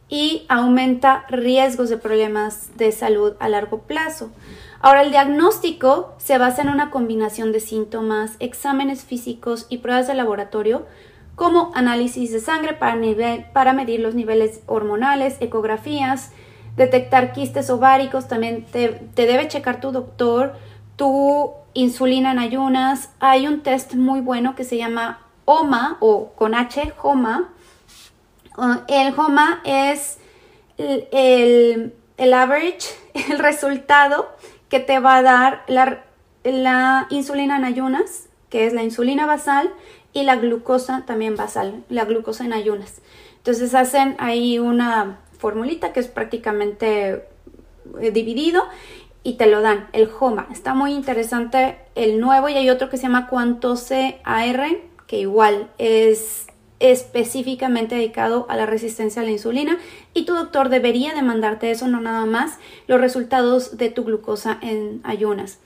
y 0.08 0.46
aumenta 0.48 1.26
riesgos 1.28 1.90
de 1.90 1.98
problemas 1.98 2.74
de 2.78 2.92
salud 2.92 3.34
a 3.40 3.50
largo 3.50 3.80
plazo. 3.80 4.30
Ahora, 4.80 5.02
el 5.02 5.10
diagnóstico 5.10 6.14
se 6.16 6.38
basa 6.38 6.62
en 6.62 6.70
una 6.70 6.90
combinación 6.90 7.52
de 7.52 7.60
síntomas, 7.60 8.36
exámenes 8.38 9.04
físicos 9.04 9.66
y 9.68 9.78
pruebas 9.78 10.08
de 10.08 10.14
laboratorio, 10.14 10.86
como 11.34 11.72
análisis 11.74 12.32
de 12.32 12.40
sangre 12.40 12.72
para, 12.72 12.98
para 13.52 13.74
medir 13.74 14.00
los 14.00 14.14
niveles 14.14 14.62
hormonales, 14.66 15.36
ecografías, 15.40 16.32
detectar 16.76 17.32
quistes 17.32 17.70
ováricos, 17.70 18.28
también 18.28 18.64
te, 18.64 19.00
debe 19.14 19.48
checar 19.48 19.80
tu 19.80 19.92
doctor, 19.92 20.54
tu 20.96 21.52
insulina 21.74 22.32
en 22.32 22.38
ayunas. 22.38 23.10
Hay 23.20 23.46
un 23.46 23.62
test 23.62 23.94
muy 23.94 24.20
bueno 24.20 24.54
que 24.54 24.64
se 24.64 24.76
llama 24.76 25.20
HOMA 25.44 25.96
o 26.00 26.32
con 26.32 26.54
H, 26.54 26.92
HOMA. 27.02 27.48
Uh, 28.56 28.76
el 28.88 29.18
HOMA 29.18 29.60
es 29.64 30.18
el, 30.78 31.94
el 32.16 32.34
average, 32.34 32.88
el 33.30 33.38
resultado 33.38 34.28
que 34.68 34.80
te 34.80 35.00
va 35.00 35.16
a 35.16 35.22
dar 35.22 35.64
la, 35.66 36.04
la 36.44 37.06
insulina 37.10 37.56
en 37.56 37.64
ayunas, 37.64 38.28
que 38.48 38.66
es 38.66 38.72
la 38.72 38.82
insulina 38.82 39.26
basal, 39.26 39.72
y 40.12 40.24
la 40.24 40.36
glucosa 40.36 41.04
también 41.06 41.36
basal, 41.36 41.84
la 41.88 42.04
glucosa 42.04 42.44
en 42.44 42.52
ayunas. 42.52 43.00
Entonces 43.36 43.74
hacen 43.74 44.16
ahí 44.18 44.58
una 44.58 45.18
formulita 45.40 45.92
que 45.92 46.00
es 46.00 46.08
prácticamente 46.08 47.24
eh, 48.00 48.10
dividido 48.12 48.62
y 49.22 49.34
te 49.34 49.46
lo 49.46 49.60
dan, 49.60 49.88
el 49.92 50.08
HOMA. 50.08 50.46
Está 50.52 50.74
muy 50.74 50.92
interesante 50.92 51.78
el 51.94 52.20
nuevo 52.20 52.48
y 52.48 52.54
hay 52.54 52.70
otro 52.70 52.88
que 52.88 52.96
se 52.96 53.04
llama 53.04 53.26
Quantose 53.26 54.20
AR, 54.24 54.66
que 55.06 55.18
igual 55.18 55.70
es 55.78 56.46
específicamente 56.78 57.96
dedicado 57.96 58.46
a 58.48 58.56
la 58.56 58.64
resistencia 58.64 59.20
a 59.20 59.24
la 59.24 59.30
insulina 59.30 59.78
y 60.14 60.24
tu 60.24 60.34
doctor 60.34 60.70
debería 60.70 61.14
de 61.14 61.20
mandarte 61.20 61.70
eso, 61.70 61.86
no 61.88 62.00
nada 62.00 62.24
más, 62.24 62.58
los 62.86 63.00
resultados 63.00 63.76
de 63.76 63.90
tu 63.90 64.04
glucosa 64.04 64.58
en 64.62 65.00
ayunas. 65.04 65.58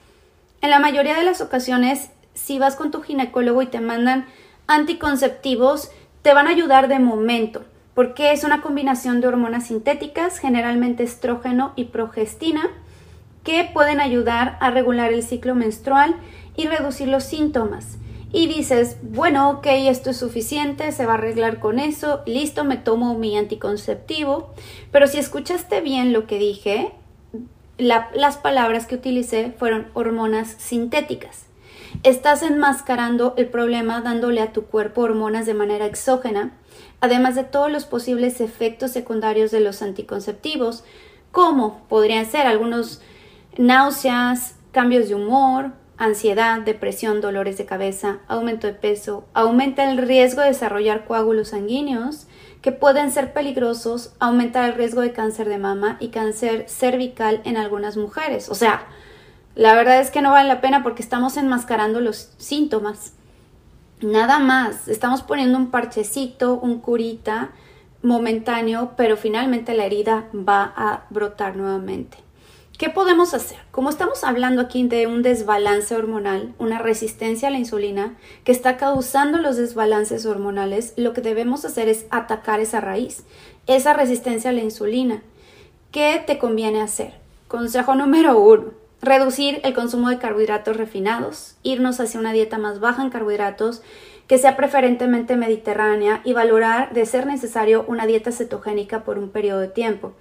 En 0.60 0.70
la 0.70 0.80
mayoría 0.80 1.16
de 1.16 1.24
las 1.24 1.40
ocasiones, 1.40 2.10
si 2.34 2.58
vas 2.58 2.74
con 2.74 2.90
tu 2.90 3.02
ginecólogo 3.02 3.62
y 3.62 3.66
te 3.66 3.80
mandan 3.80 4.26
anticonceptivos, 4.66 5.90
te 6.22 6.34
van 6.34 6.48
a 6.48 6.50
ayudar 6.50 6.88
de 6.88 6.98
momento, 6.98 7.64
porque 7.94 8.32
es 8.32 8.44
una 8.44 8.60
combinación 8.60 9.20
de 9.20 9.28
hormonas 9.28 9.68
sintéticas, 9.68 10.38
generalmente 10.38 11.02
estrógeno 11.02 11.72
y 11.76 11.84
progestina, 11.86 12.70
que 13.42 13.70
pueden 13.72 14.00
ayudar 14.00 14.56
a 14.60 14.70
regular 14.70 15.12
el 15.12 15.22
ciclo 15.22 15.54
menstrual 15.54 16.16
y 16.56 16.66
reducir 16.66 17.08
los 17.08 17.24
síntomas 17.24 17.98
y 18.34 18.48
dices, 18.48 18.96
bueno, 19.00 19.48
ok, 19.48 19.66
esto 19.66 20.10
es 20.10 20.16
suficiente, 20.16 20.90
se 20.90 21.06
va 21.06 21.12
a 21.12 21.14
arreglar 21.14 21.60
con 21.60 21.78
eso, 21.78 22.20
listo, 22.26 22.64
me 22.64 22.76
tomo 22.76 23.16
mi 23.16 23.38
anticonceptivo. 23.38 24.52
Pero 24.90 25.06
si 25.06 25.18
escuchaste 25.18 25.80
bien 25.80 26.12
lo 26.12 26.26
que 26.26 26.40
dije, 26.40 26.90
las 27.78 28.36
palabras 28.38 28.86
que 28.86 28.96
utilicé 28.96 29.54
fueron 29.56 29.86
hormonas 29.94 30.56
sintéticas. 30.58 31.46
Estás 32.02 32.42
enmascarando 32.42 33.34
el 33.36 33.46
problema 33.46 34.00
dándole 34.00 34.40
a 34.40 34.52
tu 34.52 34.64
cuerpo 34.64 35.02
hormonas 35.02 35.46
de 35.46 35.54
manera 35.54 35.86
exógena, 35.86 36.54
además 37.04 37.34
de 37.34 37.44
todos 37.44 37.70
los 37.70 37.84
posibles 37.84 38.40
efectos 38.40 38.90
secundarios 38.90 39.50
de 39.50 39.60
los 39.60 39.82
anticonceptivos, 39.82 40.84
como 41.32 41.86
podrían 41.88 42.24
ser 42.24 42.46
algunos 42.46 43.02
náuseas, 43.58 44.56
cambios 44.72 45.08
de 45.08 45.14
humor, 45.14 45.72
ansiedad, 45.98 46.60
depresión, 46.60 47.20
dolores 47.20 47.58
de 47.58 47.66
cabeza, 47.66 48.20
aumento 48.26 48.66
de 48.66 48.72
peso, 48.72 49.26
aumenta 49.34 49.88
el 49.90 49.98
riesgo 49.98 50.40
de 50.40 50.48
desarrollar 50.48 51.04
coágulos 51.04 51.48
sanguíneos 51.48 52.26
que 52.62 52.72
pueden 52.72 53.10
ser 53.10 53.34
peligrosos, 53.34 54.14
aumenta 54.18 54.66
el 54.66 54.72
riesgo 54.72 55.02
de 55.02 55.12
cáncer 55.12 55.50
de 55.50 55.58
mama 55.58 55.98
y 56.00 56.08
cáncer 56.08 56.64
cervical 56.68 57.42
en 57.44 57.58
algunas 57.58 57.98
mujeres. 57.98 58.48
O 58.48 58.54
sea, 58.54 58.86
la 59.54 59.74
verdad 59.74 60.00
es 60.00 60.10
que 60.10 60.22
no 60.22 60.30
vale 60.30 60.48
la 60.48 60.62
pena 60.62 60.82
porque 60.82 61.02
estamos 61.02 61.36
enmascarando 61.36 62.00
los 62.00 62.32
síntomas. 62.38 63.12
Nada 64.04 64.38
más, 64.38 64.86
estamos 64.86 65.22
poniendo 65.22 65.56
un 65.56 65.70
parchecito, 65.70 66.58
un 66.60 66.80
curita 66.80 67.52
momentáneo, 68.02 68.92
pero 68.98 69.16
finalmente 69.16 69.72
la 69.72 69.86
herida 69.86 70.28
va 70.34 70.74
a 70.76 71.06
brotar 71.08 71.56
nuevamente. 71.56 72.18
¿Qué 72.76 72.90
podemos 72.90 73.32
hacer? 73.32 73.56
Como 73.70 73.88
estamos 73.88 74.22
hablando 74.22 74.60
aquí 74.60 74.86
de 74.86 75.06
un 75.06 75.22
desbalance 75.22 75.96
hormonal, 75.96 76.52
una 76.58 76.80
resistencia 76.80 77.48
a 77.48 77.50
la 77.50 77.56
insulina 77.56 78.14
que 78.44 78.52
está 78.52 78.76
causando 78.76 79.38
los 79.38 79.56
desbalances 79.56 80.26
hormonales, 80.26 80.92
lo 80.98 81.14
que 81.14 81.22
debemos 81.22 81.64
hacer 81.64 81.88
es 81.88 82.04
atacar 82.10 82.60
esa 82.60 82.82
raíz, 82.82 83.24
esa 83.66 83.94
resistencia 83.94 84.50
a 84.50 84.52
la 84.52 84.60
insulina. 84.60 85.22
¿Qué 85.92 86.22
te 86.26 86.36
conviene 86.36 86.82
hacer? 86.82 87.14
Consejo 87.48 87.94
número 87.94 88.38
uno, 88.38 88.83
reducir 89.04 89.60
el 89.64 89.74
consumo 89.74 90.08
de 90.08 90.18
carbohidratos 90.18 90.76
refinados, 90.76 91.56
irnos 91.62 92.00
hacia 92.00 92.18
una 92.18 92.32
dieta 92.32 92.58
más 92.58 92.80
baja 92.80 93.02
en 93.02 93.10
carbohidratos, 93.10 93.82
que 94.26 94.38
sea 94.38 94.56
preferentemente 94.56 95.36
mediterránea 95.36 96.22
y 96.24 96.32
valorar, 96.32 96.94
de 96.94 97.04
ser 97.04 97.26
necesario, 97.26 97.84
una 97.86 98.06
dieta 98.06 98.32
cetogénica 98.32 99.04
por 99.04 99.18
un 99.18 99.28
periodo 99.28 99.60
de 99.60 99.68
tiempo. 99.68 100.14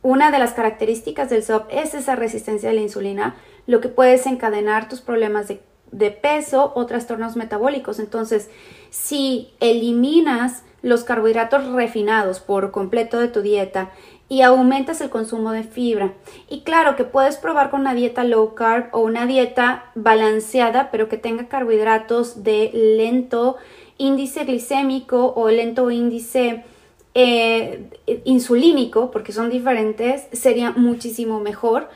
Una 0.00 0.30
de 0.30 0.38
las 0.38 0.52
características 0.52 1.28
del 1.28 1.42
SOP 1.42 1.68
es 1.70 1.94
esa 1.94 2.16
resistencia 2.16 2.70
a 2.70 2.72
la 2.72 2.80
insulina, 2.80 3.36
lo 3.66 3.80
que 3.80 3.88
puede 3.88 4.12
desencadenar 4.12 4.88
tus 4.88 5.00
problemas 5.00 5.48
de, 5.48 6.10
peso 6.10 6.72
o 6.74 6.86
trastornos 6.86 7.36
metabólicos. 7.36 7.98
Entonces, 7.98 8.48
si 8.90 9.52
eliminas 9.60 10.62
los 10.80 11.04
carbohidratos 11.04 11.66
refinados 11.72 12.40
por 12.40 12.70
completo 12.70 13.18
de 13.18 13.28
tu 13.28 13.42
dieta 13.42 13.90
y 14.28 14.42
aumentas 14.42 15.00
el 15.00 15.10
consumo 15.10 15.52
de 15.52 15.62
fibra. 15.62 16.14
Y 16.48 16.60
claro 16.62 16.96
que 16.96 17.04
puedes 17.04 17.36
probar 17.36 17.70
con 17.70 17.80
una 17.80 17.94
dieta 17.94 18.24
low 18.24 18.54
carb 18.54 18.88
o 18.92 19.00
una 19.00 19.26
dieta 19.26 19.90
balanceada, 19.94 20.90
pero 20.90 21.08
que 21.08 21.16
tenga 21.16 21.48
carbohidratos 21.48 22.42
de 22.42 22.70
lento 22.72 23.56
índice 23.98 24.44
glicémico 24.44 25.32
o 25.34 25.48
lento 25.50 25.90
índice 25.90 26.64
eh, 27.14 27.88
insulínico, 28.24 29.10
porque 29.10 29.32
son 29.32 29.48
diferentes, 29.48 30.26
sería 30.32 30.72
muchísimo 30.72 31.40
mejor 31.40 31.88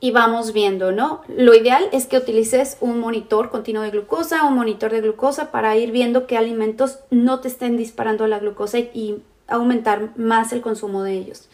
y 0.00 0.10
vamos 0.10 0.52
viendo, 0.52 0.92
¿no? 0.92 1.22
Lo 1.28 1.54
ideal 1.54 1.84
es 1.92 2.06
que 2.06 2.18
utilices 2.18 2.76
un 2.80 3.00
monitor 3.00 3.48
continuo 3.50 3.82
de 3.82 3.90
glucosa, 3.90 4.44
un 4.44 4.54
monitor 4.54 4.92
de 4.92 5.00
glucosa 5.00 5.50
para 5.50 5.76
ir 5.76 5.92
viendo 5.92 6.26
qué 6.26 6.36
alimentos 6.36 6.98
no 7.10 7.40
te 7.40 7.48
estén 7.48 7.78
disparando 7.78 8.26
la 8.26 8.38
glucosa 8.38 8.78
y, 8.78 9.22
aumentar 9.48 10.16
más 10.18 10.52
el 10.52 10.60
consumo 10.60 11.02
de 11.02 11.14
ellos. 11.14 11.48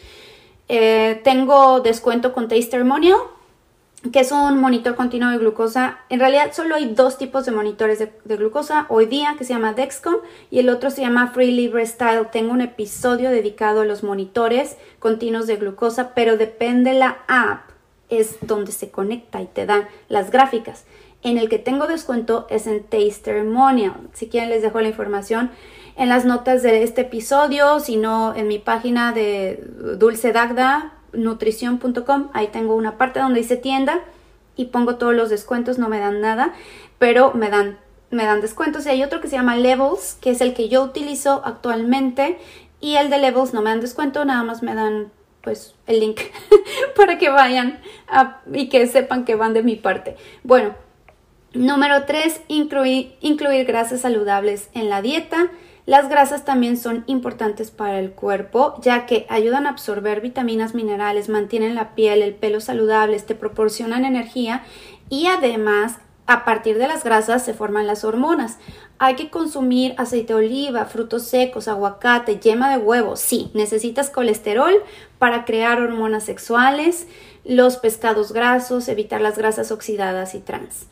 Eh, 0.74 1.20
tengo 1.22 1.80
descuento 1.80 2.32
con 2.32 2.48
Tastermonial 2.48 3.18
que 4.10 4.20
es 4.20 4.32
un 4.32 4.58
monitor 4.58 4.96
continuo 4.96 5.28
de 5.28 5.36
glucosa. 5.36 5.98
En 6.08 6.18
realidad 6.18 6.50
solo 6.54 6.76
hay 6.76 6.94
dos 6.94 7.18
tipos 7.18 7.44
de 7.44 7.52
monitores 7.52 7.98
de, 7.98 8.36
glucosa 8.36 8.86
hoy 8.88 9.04
día, 9.04 9.36
que 9.36 9.44
se 9.44 9.52
llama 9.52 9.74
Dexcom 9.74 10.16
y 10.50 10.60
el 10.60 10.70
otro 10.70 10.90
se 10.90 11.02
llama 11.02 11.28
Free 11.28 11.52
Libre 11.52 11.84
Style. 11.84 12.26
Tengo 12.32 12.52
un 12.52 12.62
episodio 12.62 13.28
dedicado 13.30 13.82
a 13.82 13.84
los 13.84 14.02
monitores 14.02 14.78
continuos 14.98 15.46
de 15.46 15.56
glucosa, 15.56 16.14
pero 16.14 16.38
depende 16.38 16.94
la 16.94 17.18
app, 17.28 17.68
es 18.08 18.38
donde 18.40 18.72
se 18.72 18.90
conecta 18.90 19.42
y 19.42 19.46
te 19.48 19.66
dan 19.66 19.86
las 20.08 20.30
gráficas. 20.30 20.86
En 21.22 21.36
el 21.36 21.50
que 21.50 21.58
tengo 21.58 21.86
descuento 21.86 22.46
es 22.48 22.66
en 22.66 22.82
Tastermonial. 22.82 24.08
Si 24.14 24.28
quieren 24.28 24.48
les 24.48 24.62
dejo 24.62 24.80
la 24.80 24.88
información 24.88 25.50
en 25.96 26.08
las 26.08 26.24
notas 26.24 26.62
de 26.62 26.82
este 26.82 27.02
episodio, 27.02 27.80
si 27.80 27.96
no 27.96 28.34
en 28.34 28.48
mi 28.48 28.58
página 28.58 29.12
de 29.12 29.62
Dulce 29.98 30.32
Dagda 30.32 30.92
nutrición.com, 31.12 32.28
ahí 32.32 32.48
tengo 32.48 32.74
una 32.74 32.96
parte 32.96 33.20
donde 33.20 33.40
dice 33.40 33.56
tienda 33.56 34.00
y 34.56 34.66
pongo 34.66 34.96
todos 34.96 35.14
los 35.14 35.30
descuentos, 35.30 35.78
no 35.78 35.88
me 35.88 35.98
dan 35.98 36.20
nada, 36.20 36.54
pero 36.98 37.32
me 37.34 37.50
dan 37.50 37.78
me 38.10 38.24
dan 38.26 38.42
descuentos 38.42 38.84
y 38.84 38.90
hay 38.90 39.02
otro 39.02 39.22
que 39.22 39.28
se 39.28 39.36
llama 39.36 39.56
Levels, 39.56 40.18
que 40.20 40.30
es 40.30 40.42
el 40.42 40.52
que 40.52 40.68
yo 40.68 40.82
utilizo 40.82 41.40
actualmente 41.44 42.38
y 42.78 42.96
el 42.96 43.08
de 43.08 43.18
Levels 43.18 43.54
no 43.54 43.62
me 43.62 43.70
dan 43.70 43.80
descuento, 43.80 44.24
nada 44.24 44.42
más 44.42 44.62
me 44.62 44.74
dan 44.74 45.10
pues 45.42 45.74
el 45.86 46.00
link 46.00 46.20
para 46.96 47.18
que 47.18 47.30
vayan 47.30 47.80
y 48.52 48.68
que 48.68 48.86
sepan 48.86 49.24
que 49.24 49.34
van 49.34 49.54
de 49.54 49.62
mi 49.62 49.76
parte. 49.76 50.16
Bueno, 50.44 50.74
número 51.54 52.04
3, 52.04 52.42
incluir, 52.48 53.14
incluir 53.20 53.64
grasas 53.64 54.02
saludables 54.02 54.68
en 54.74 54.90
la 54.90 55.00
dieta. 55.00 55.50
Las 55.84 56.08
grasas 56.08 56.44
también 56.44 56.76
son 56.76 57.02
importantes 57.06 57.72
para 57.72 57.98
el 57.98 58.12
cuerpo, 58.12 58.80
ya 58.80 59.04
que 59.04 59.26
ayudan 59.28 59.66
a 59.66 59.70
absorber 59.70 60.20
vitaminas, 60.20 60.74
minerales, 60.74 61.28
mantienen 61.28 61.74
la 61.74 61.96
piel, 61.96 62.22
el 62.22 62.34
pelo 62.34 62.60
saludables, 62.60 63.26
te 63.26 63.34
proporcionan 63.34 64.04
energía 64.04 64.62
y 65.08 65.26
además 65.26 65.96
a 66.26 66.44
partir 66.44 66.78
de 66.78 66.86
las 66.86 67.02
grasas 67.02 67.44
se 67.44 67.52
forman 67.52 67.88
las 67.88 68.04
hormonas. 68.04 68.58
Hay 68.98 69.16
que 69.16 69.28
consumir 69.28 69.94
aceite 69.98 70.32
de 70.32 70.38
oliva, 70.38 70.84
frutos 70.84 71.24
secos, 71.24 71.66
aguacate, 71.66 72.38
yema 72.38 72.70
de 72.70 72.78
huevo. 72.78 73.16
Sí, 73.16 73.50
necesitas 73.52 74.08
colesterol 74.08 74.72
para 75.18 75.44
crear 75.44 75.80
hormonas 75.80 76.24
sexuales, 76.24 77.08
los 77.44 77.76
pescados 77.76 78.32
grasos, 78.32 78.86
evitar 78.86 79.20
las 79.20 79.36
grasas 79.36 79.72
oxidadas 79.72 80.36
y 80.36 80.38
trans. 80.38 80.86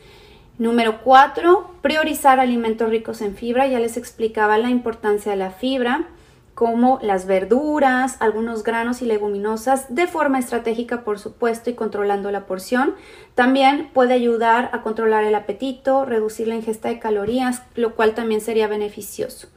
Número 0.60 1.00
4, 1.02 1.70
priorizar 1.80 2.38
alimentos 2.38 2.90
ricos 2.90 3.22
en 3.22 3.34
fibra. 3.34 3.66
Ya 3.66 3.80
les 3.80 3.96
explicaba 3.96 4.58
la 4.58 4.68
importancia 4.68 5.32
de 5.32 5.38
la 5.38 5.50
fibra. 5.50 6.08
como 6.54 6.98
las 7.00 7.24
verduras, 7.24 8.18
algunos 8.20 8.62
granos 8.62 9.00
y 9.00 9.06
leguminosas, 9.06 9.94
de 9.94 10.06
forma 10.06 10.38
estratégica, 10.38 11.04
por 11.04 11.18
supuesto, 11.18 11.70
y 11.70 11.74
controlando 11.74 12.30
la 12.30 12.44
porción. 12.44 12.94
También 13.34 13.88
puede 13.94 14.12
ayudar 14.12 14.68
a 14.74 14.82
controlar 14.82 15.24
el 15.24 15.34
apetito, 15.34 16.04
reducir 16.04 16.48
la 16.48 16.56
ingesta 16.56 16.90
de 16.90 16.98
calorías, 16.98 17.62
lo 17.76 17.94
cual 17.94 18.14
también 18.14 18.42
sería 18.42 18.66
beneficioso. 18.66 19.48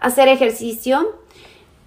Hacer 0.00 0.26
ejercicio. 0.26 1.16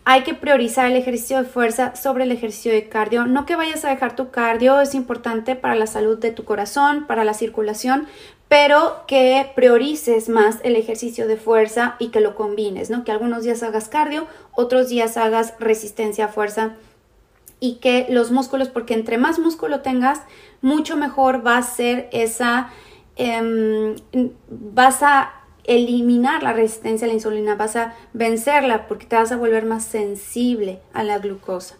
Hay 0.07 0.21
que 0.21 0.35
priorizar 0.35 0.85
el 0.85 0.95
ejercicio 0.95 1.39
de 1.39 1.45
fuerza 1.45 1.95
sobre 1.95 2.25
el 2.25 2.31
ejercicio 2.31 2.71
de 2.71 2.88
cardio. 2.88 3.25
No 3.25 3.47
que 3.47 3.55
vayas 3.55 3.83
a 3.83 3.89
dejar 3.89 4.15
tu 4.15 4.29
cardio, 4.29 4.79
es 4.79 4.93
importante 4.93 5.55
para 5.55 5.74
la 5.74 5.88
salud 5.88 6.19
de 6.19 6.29
tu 6.29 6.45
corazón, 6.45 7.07
para 7.07 7.25
la 7.25 7.33
circulación, 7.33 8.07
pero 8.55 9.03
que 9.05 9.51
priorices 9.53 10.29
más 10.29 10.59
el 10.63 10.77
ejercicio 10.77 11.27
de 11.27 11.35
fuerza 11.35 11.97
y 12.00 12.07
que 12.07 12.21
lo 12.21 12.35
combines, 12.35 12.89
¿no? 12.89 13.03
Que 13.03 13.12
algunos 13.12 13.43
días 13.43 13.62
hagas 13.63 13.89
cardio, 13.89 14.27
otros 14.53 14.88
días 14.88 15.17
hagas 15.17 15.55
resistencia 15.59 16.24
a 16.24 16.27
fuerza 16.29 16.75
y 17.59 17.79
que 17.79 18.05
los 18.07 18.31
músculos, 18.31 18.69
porque 18.69 18.93
entre 18.93 19.17
más 19.17 19.39
músculo 19.39 19.81
tengas, 19.81 20.21
mucho 20.62 20.95
mejor 20.95 21.45
va 21.45 21.57
a 21.57 21.63
ser 21.63 22.07
esa, 22.13 22.69
em, 23.17 23.97
vas 24.47 25.03
a 25.03 25.33
eliminar 25.65 26.41
la 26.41 26.53
resistencia 26.53 27.07
a 27.07 27.09
la 27.09 27.13
insulina, 27.13 27.55
vas 27.55 27.75
a 27.75 27.93
vencerla 28.13 28.88
porque 28.88 29.05
te 29.05 29.17
vas 29.17 29.33
a 29.33 29.35
volver 29.35 29.65
más 29.65 29.83
sensible 29.83 30.79
a 30.93 31.03
la 31.03 31.19
glucosa. 31.19 31.75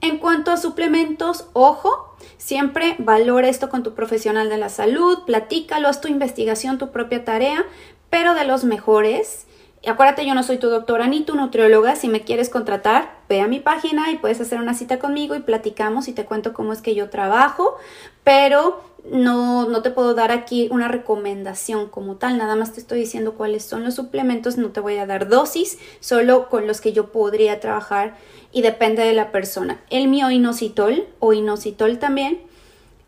En 0.00 0.18
cuanto 0.18 0.50
a 0.50 0.56
suplementos, 0.56 1.46
ojo, 1.52 2.14
siempre 2.36 2.96
valora 2.98 3.48
esto 3.48 3.68
con 3.68 3.82
tu 3.82 3.94
profesional 3.94 4.48
de 4.48 4.58
la 4.58 4.68
salud, 4.68 5.24
platícalo, 5.24 5.88
haz 5.88 6.00
tu 6.00 6.08
investigación, 6.08 6.78
tu 6.78 6.90
propia 6.90 7.24
tarea, 7.24 7.64
pero 8.10 8.34
de 8.34 8.44
los 8.44 8.64
mejores. 8.64 9.46
Acuérdate, 9.86 10.26
yo 10.26 10.34
no 10.34 10.42
soy 10.42 10.58
tu 10.58 10.68
doctora 10.68 11.06
ni 11.06 11.22
tu 11.22 11.36
nutrióloga. 11.36 11.94
Si 11.94 12.08
me 12.08 12.22
quieres 12.22 12.50
contratar, 12.50 13.18
ve 13.28 13.40
a 13.40 13.46
mi 13.46 13.60
página 13.60 14.10
y 14.10 14.18
puedes 14.18 14.40
hacer 14.40 14.58
una 14.58 14.74
cita 14.74 14.98
conmigo 14.98 15.36
y 15.36 15.40
platicamos 15.40 16.08
y 16.08 16.12
te 16.12 16.24
cuento 16.24 16.52
cómo 16.52 16.72
es 16.72 16.82
que 16.82 16.94
yo 16.94 17.08
trabajo. 17.08 17.76
Pero 18.24 18.82
no, 19.10 19.68
no 19.68 19.82
te 19.82 19.90
puedo 19.90 20.14
dar 20.14 20.32
aquí 20.32 20.68
una 20.70 20.88
recomendación 20.88 21.88
como 21.88 22.16
tal, 22.16 22.38
nada 22.38 22.56
más 22.56 22.72
te 22.72 22.80
estoy 22.80 23.00
diciendo 23.00 23.34
cuáles 23.34 23.64
son 23.64 23.84
los 23.84 23.94
suplementos, 23.94 24.56
no 24.56 24.70
te 24.70 24.80
voy 24.80 24.96
a 24.96 25.06
dar 25.06 25.28
dosis, 25.28 25.78
solo 26.00 26.48
con 26.48 26.66
los 26.66 26.80
que 26.80 26.92
yo 26.92 27.12
podría 27.12 27.60
trabajar 27.60 28.16
y 28.52 28.62
depende 28.62 29.04
de 29.04 29.12
la 29.12 29.32
persona. 29.32 29.80
El 29.90 30.08
mioinositol 30.08 31.06
o 31.18 31.32
inositol 31.32 31.98
también, 31.98 32.40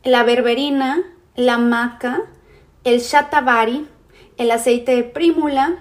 la 0.04 0.22
berberina, 0.22 1.02
la 1.34 1.58
maca, 1.58 2.22
el 2.84 3.00
shatavari, 3.00 3.86
el 4.36 4.50
aceite 4.50 4.94
de 4.94 5.04
prímula, 5.04 5.78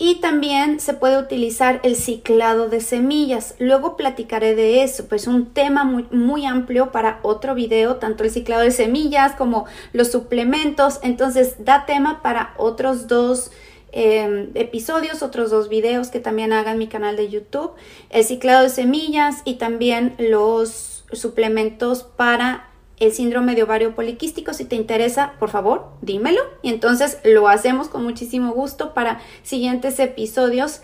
y 0.00 0.20
también 0.20 0.78
se 0.78 0.94
puede 0.94 1.18
utilizar 1.18 1.80
el 1.82 1.96
ciclado 1.96 2.68
de 2.68 2.80
semillas. 2.80 3.56
Luego 3.58 3.96
platicaré 3.96 4.54
de 4.54 4.84
eso, 4.84 5.08
pues 5.08 5.26
un 5.26 5.46
tema 5.46 5.82
muy, 5.82 6.06
muy 6.12 6.46
amplio 6.46 6.92
para 6.92 7.18
otro 7.22 7.56
video, 7.56 7.96
tanto 7.96 8.22
el 8.22 8.30
ciclado 8.30 8.62
de 8.62 8.70
semillas 8.70 9.34
como 9.34 9.66
los 9.92 10.12
suplementos. 10.12 11.00
Entonces 11.02 11.64
da 11.64 11.84
tema 11.84 12.22
para 12.22 12.54
otros 12.58 13.08
dos 13.08 13.50
em, 13.90 14.50
episodios, 14.54 15.22
otros 15.24 15.50
dos 15.50 15.68
videos 15.68 16.08
que 16.08 16.20
también 16.20 16.52
haga 16.52 16.70
en 16.70 16.78
mi 16.78 16.86
canal 16.86 17.16
de 17.16 17.28
YouTube. 17.28 17.72
El 18.10 18.22
ciclado 18.22 18.62
de 18.62 18.70
semillas 18.70 19.42
y 19.44 19.54
también 19.54 20.14
los 20.18 21.04
suplementos 21.12 22.04
para 22.04 22.67
el 23.00 23.12
síndrome 23.12 23.54
de 23.54 23.62
ovario 23.62 23.94
poliquístico. 23.94 24.54
Si 24.54 24.64
te 24.64 24.76
interesa, 24.76 25.34
por 25.38 25.50
favor, 25.50 25.90
dímelo. 26.02 26.40
Y 26.62 26.70
entonces 26.70 27.18
lo 27.24 27.48
hacemos 27.48 27.88
con 27.88 28.04
muchísimo 28.04 28.52
gusto 28.52 28.94
para 28.94 29.20
siguientes 29.42 29.98
episodios. 30.00 30.80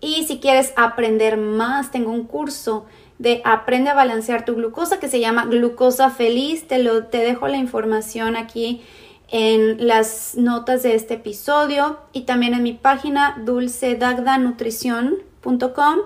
Y 0.00 0.24
si 0.24 0.38
quieres 0.38 0.72
aprender 0.76 1.36
más, 1.36 1.90
tengo 1.90 2.10
un 2.10 2.24
curso 2.24 2.86
de 3.18 3.42
Aprende 3.44 3.90
a 3.90 3.94
balancear 3.94 4.46
tu 4.46 4.54
glucosa 4.54 4.98
que 4.98 5.08
se 5.08 5.20
llama 5.20 5.44
Glucosa 5.44 6.08
Feliz. 6.10 6.66
Te, 6.66 6.82
lo, 6.82 7.04
te 7.04 7.18
dejo 7.18 7.48
la 7.48 7.58
información 7.58 8.34
aquí 8.36 8.80
en 9.28 9.86
las 9.86 10.36
notas 10.36 10.82
de 10.82 10.94
este 10.94 11.12
episodio 11.14 11.98
y 12.12 12.22
también 12.22 12.54
en 12.54 12.62
mi 12.62 12.72
página 12.72 13.36
dulcedagdanutrición.com. 13.44 15.98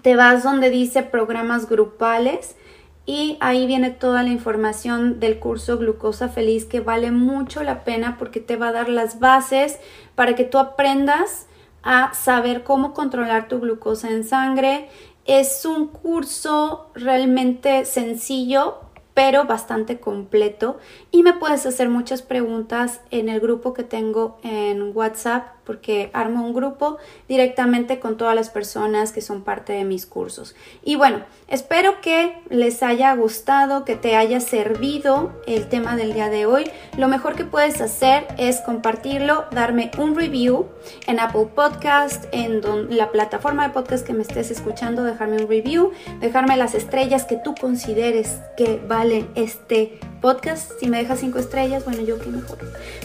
Te 0.00 0.16
vas 0.16 0.42
donde 0.42 0.70
dice 0.70 1.02
programas 1.02 1.68
grupales 1.68 2.56
y 3.04 3.36
ahí 3.40 3.66
viene 3.66 3.90
toda 3.90 4.22
la 4.22 4.30
información 4.30 5.18
del 5.18 5.38
curso 5.38 5.78
Glucosa 5.78 6.28
Feliz 6.28 6.64
que 6.64 6.80
vale 6.80 7.10
mucho 7.10 7.62
la 7.62 7.84
pena 7.84 8.16
porque 8.18 8.40
te 8.40 8.56
va 8.56 8.68
a 8.68 8.72
dar 8.72 8.88
las 8.88 9.18
bases 9.18 9.78
para 10.14 10.34
que 10.34 10.44
tú 10.44 10.58
aprendas 10.58 11.46
a 11.82 12.14
saber 12.14 12.62
cómo 12.62 12.94
controlar 12.94 13.48
tu 13.48 13.58
glucosa 13.58 14.10
en 14.10 14.24
sangre. 14.24 14.88
Es 15.24 15.64
un 15.64 15.88
curso 15.88 16.90
realmente 16.94 17.84
sencillo, 17.84 18.80
pero 19.14 19.44
bastante 19.44 20.00
completo 20.00 20.78
y 21.10 21.22
me 21.22 21.34
puedes 21.34 21.66
hacer 21.66 21.88
muchas 21.88 22.22
preguntas 22.22 23.00
en 23.10 23.28
el 23.28 23.40
grupo 23.40 23.74
que 23.74 23.84
tengo 23.84 24.38
en 24.42 24.96
WhatsApp 24.96 25.61
porque 25.64 26.10
armo 26.12 26.44
un 26.44 26.54
grupo 26.54 26.98
directamente 27.28 28.00
con 28.00 28.16
todas 28.16 28.34
las 28.34 28.50
personas 28.50 29.12
que 29.12 29.20
son 29.20 29.42
parte 29.42 29.72
de 29.72 29.84
mis 29.84 30.06
cursos. 30.06 30.54
Y 30.82 30.96
bueno, 30.96 31.24
espero 31.48 32.00
que 32.00 32.36
les 32.48 32.82
haya 32.82 33.14
gustado, 33.14 33.84
que 33.84 33.96
te 33.96 34.16
haya 34.16 34.40
servido 34.40 35.32
el 35.46 35.68
tema 35.68 35.96
del 35.96 36.12
día 36.14 36.28
de 36.28 36.46
hoy. 36.46 36.70
Lo 36.96 37.08
mejor 37.08 37.36
que 37.36 37.44
puedes 37.44 37.80
hacer 37.80 38.26
es 38.38 38.60
compartirlo, 38.60 39.44
darme 39.52 39.90
un 39.98 40.14
review 40.14 40.68
en 41.06 41.20
Apple 41.20 41.48
Podcast, 41.54 42.24
en 42.32 42.62
la 42.96 43.10
plataforma 43.10 43.66
de 43.66 43.74
podcast 43.74 44.06
que 44.06 44.12
me 44.12 44.22
estés 44.22 44.50
escuchando, 44.50 45.04
dejarme 45.04 45.42
un 45.42 45.48
review, 45.48 45.92
dejarme 46.20 46.56
las 46.56 46.74
estrellas 46.74 47.24
que 47.24 47.36
tú 47.36 47.54
consideres 47.54 48.40
que 48.56 48.80
vale 48.86 49.26
este 49.34 49.98
podcast. 50.22 50.72
Si 50.80 50.88
me 50.88 50.96
dejas 50.96 51.20
cinco 51.20 51.38
estrellas, 51.38 51.84
bueno, 51.84 52.00
yo 52.02 52.18
qué 52.18 52.30
mejor. 52.30 52.58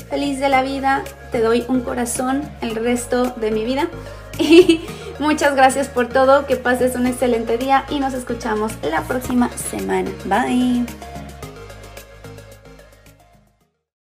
Feliz 0.09 0.39
de 0.39 0.47
la 0.47 0.61
vida, 0.61 1.03
te 1.33 1.41
doy 1.41 1.65
un 1.67 1.81
corazón 1.81 2.49
el 2.61 2.75
resto 2.75 3.33
de 3.35 3.51
mi 3.51 3.65
vida. 3.65 3.89
Y 4.39 4.81
muchas 5.17 5.55
gracias 5.55 5.87
por 5.87 6.09
todo, 6.09 6.45
que 6.45 6.57
pases 6.57 6.95
un 6.95 7.07
excelente 7.07 7.57
día 7.57 7.85
y 7.89 7.99
nos 7.99 8.13
escuchamos 8.13 8.71
la 8.83 9.01
próxima 9.01 9.49
semana. 9.57 10.11
Bye. 10.25 10.85